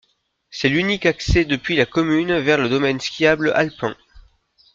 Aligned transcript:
C'est 0.49 0.69
l'unique 0.69 1.05
accès 1.05 1.45
depuis 1.45 1.75
la 1.75 1.85
commune 1.85 2.39
vers 2.39 2.57
le 2.57 2.69
domaine 2.69 2.99
skiable 2.99 3.51
alpin. 3.53 3.95